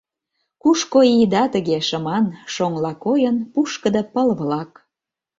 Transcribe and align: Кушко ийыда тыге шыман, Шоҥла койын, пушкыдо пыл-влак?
Кушко 0.61 0.99
ийыда 1.13 1.43
тыге 1.53 1.77
шыман, 1.87 2.25
Шоҥла 2.53 2.93
койын, 3.03 3.37
пушкыдо 3.53 4.01
пыл-влак? 4.13 4.71